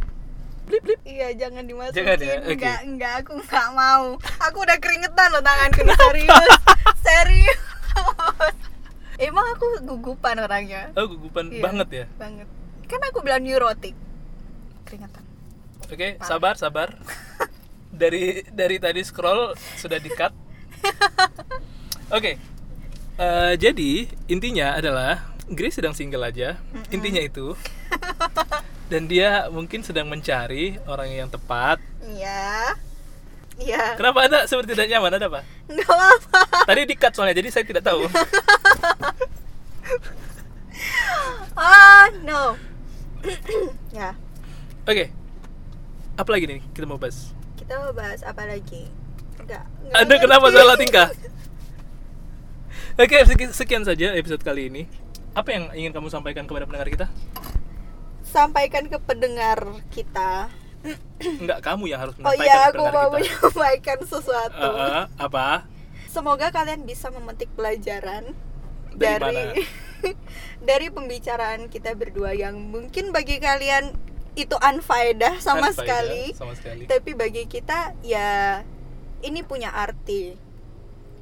[0.66, 1.00] Blip, blip.
[1.04, 2.34] iya jangan dimasukin Jangan ya?
[2.40, 2.52] Oke.
[2.52, 4.06] enggak enggak aku enggak mau
[4.40, 6.52] aku udah keringetan loh tanganku serius
[7.00, 7.60] serius
[9.18, 12.04] emang aku gugupan orangnya Oh, gugupan Iya, banget ya.
[12.16, 12.48] banget
[12.84, 13.94] kan aku bilang neurotik
[14.82, 15.22] keringetan
[15.86, 16.26] Oke, Parah.
[16.26, 16.88] sabar, sabar.
[17.94, 20.34] dari dari tadi scroll sudah di cut.
[22.10, 22.34] Oke.
[23.14, 23.90] Eh, jadi
[24.26, 26.58] intinya adalah Grace sedang single aja.
[26.90, 27.54] Intinya itu.
[28.86, 31.82] Dan dia mungkin sedang mencari orang yang tepat.
[32.06, 32.70] iya
[33.56, 35.10] iya Kenapa Anda seperti tidak nyaman?
[35.12, 35.40] Ada apa?
[35.66, 38.06] enggak apa Tadi di cut soalnya, jadi saya tidak tahu.
[41.56, 42.54] ah no
[43.92, 44.14] ya
[44.84, 45.10] Oke.
[46.14, 47.34] Apa lagi nih kita mau bahas?
[47.56, 48.86] kita mau bahas apa lagi
[49.36, 51.08] enggak, enggak Anda kenapa salah tingkah?
[52.96, 54.82] Oke, seki- sekian saja episode kali ini.
[55.32, 57.06] Apa yang ingin kamu sampaikan kepada pendengar kita?
[58.36, 60.52] Sampaikan ke pendengar kita
[61.18, 63.16] Enggak, kamu yang harus oh menyampaikan iya ke aku mau kita.
[63.16, 65.48] menyampaikan sesuatu Eh, eh, apa?
[66.06, 68.36] semoga kalian bisa memetik pelajaran
[68.92, 69.52] Dari dari mana?
[70.68, 73.96] dari pembicaraan kita berdua yang mungkin bagi kalian
[74.34, 76.84] itu unfaedah sama sekali Sama sekali.
[76.84, 78.60] tapi bagi kita ya
[79.18, 80.36] ini punya arti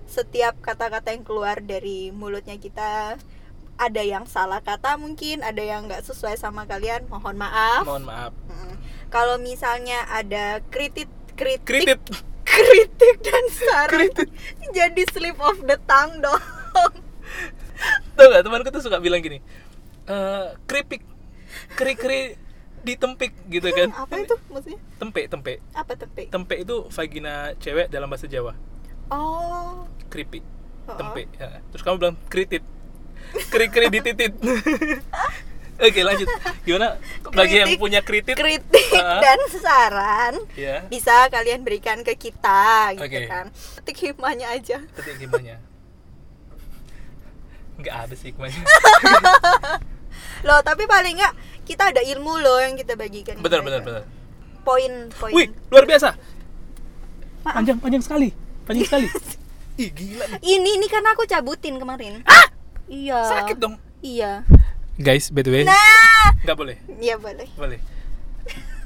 [0.05, 3.16] setiap kata-kata yang keluar dari mulutnya kita
[3.77, 8.33] ada yang salah kata mungkin ada yang nggak sesuai sama kalian mohon maaf Mohon maaf.
[8.47, 8.75] Mm.
[9.09, 11.99] kalau misalnya ada kritik kritik Kritik.
[12.45, 14.29] kritik dan saran Kritik.
[14.71, 16.43] jadi slip of the tongue dong
[18.15, 19.43] Tahu gak temanku tuh suka bilang gini.
[20.07, 21.03] Eh, keripik.
[21.75, 22.39] Keri-keri
[22.81, 23.91] ditempik gitu kan.
[24.07, 25.55] apa itu maksudnya Tempe, tempe.
[25.73, 28.55] apa tempe Tempe itu vagina cewek dalam bahasa Jawa.
[29.11, 30.47] oh Keripik.
[30.87, 30.95] Oh.
[30.95, 31.27] Tempe.
[31.35, 31.59] Ya.
[31.73, 32.63] Terus kamu bilang kritit.
[33.49, 34.33] Keri-keri dititit.
[35.75, 36.29] Oke, lanjut.
[36.63, 36.97] Gimana
[37.29, 37.83] bagi yang Kritik.
[37.83, 38.37] punya kritit?
[38.37, 39.19] kritik Ah.
[39.19, 40.87] dan saran Ya.
[40.87, 43.27] bisa kalian berikan ke kita gitu Oke.
[43.27, 43.47] kan
[43.83, 45.59] ketik hikmahnya aja Ketik hikmahnya.
[47.75, 48.63] Nggak ada sih hikmahnya.
[50.47, 51.35] loh tapi paling nggak
[51.65, 54.03] kita ada ilmu loh yang kita bagikan benar, benar, benar.
[54.61, 56.15] poin poin Wih, luar biasa.
[57.43, 57.55] Maaf.
[57.57, 58.29] Panjang, panjang sekali.
[58.63, 59.07] Panjang sekali.
[59.83, 62.23] Ih, gila ini ini karena aku cabutin kemarin
[62.87, 63.75] iya Sakit dong.
[64.01, 64.44] iya
[64.94, 66.77] Guys, by the way, nah nggak boleh.
[66.97, 67.83] iya boleh Boleh.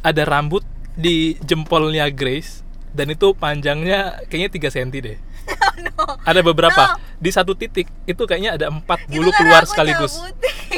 [0.00, 5.18] Ada rambut di jempolnya Grace dan itu panjangnya kayaknya 3 cm deh.
[5.84, 6.04] no.
[6.22, 7.00] Ada beberapa No.
[7.18, 10.16] di satu titik itu kayaknya ada empat bulu karena keluar sekaligus.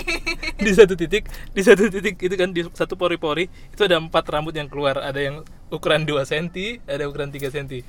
[0.58, 4.52] di satu titik di satu titik itu kan di satu pori-pori itu ada empat rambut
[4.52, 6.46] yang keluar ada yang ukuran 2 cm
[6.84, 7.80] ada ukuran 3 cm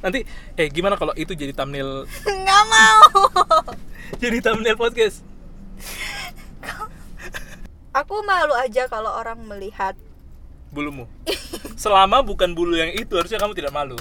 [0.00, 0.20] nanti
[0.54, 2.04] eh gimana kalau itu jadi thumbnail
[2.44, 3.00] nggak mau
[4.18, 5.22] jadi thumbnail podcast.
[7.90, 9.94] Aku malu aja kalau orang melihat.
[10.70, 11.10] Bulumu.
[11.74, 13.98] Selama bukan bulu yang itu harusnya kamu tidak malu.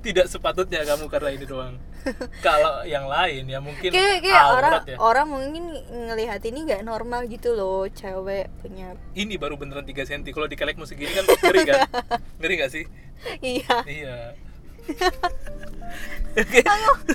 [0.00, 1.76] Tidak sepatutnya kamu karena ini doang.
[2.44, 4.96] Kalau yang lain ya mungkin kayak kayak orang ya.
[5.00, 10.28] orang mungkin ngelihat ini nggak normal gitu loh cewek punya ini baru beneran 3 cm
[10.36, 11.80] kalau di kelekmu segini kan ngeri kan
[12.44, 12.84] ngeri gak sih?
[13.40, 13.76] Iya.
[13.88, 14.16] Iya
[16.40, 16.60] Oke,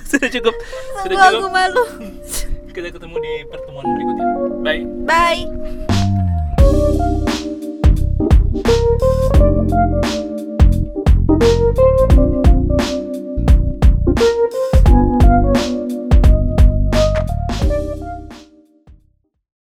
[0.08, 0.54] sudah cukup.
[0.56, 1.40] Sudah, sudah cukup.
[1.44, 1.84] Aku malu.
[2.72, 4.26] Kita ketemu di pertemuan berikutnya.
[4.64, 4.82] Bye.
[5.04, 5.44] Bye.